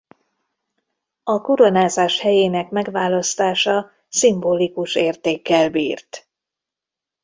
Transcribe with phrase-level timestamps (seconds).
[1.23, 6.27] A koronázás helyének megválasztása szimbolikus értékkel bírt.